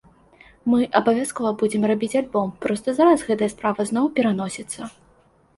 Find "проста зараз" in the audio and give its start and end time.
2.67-3.27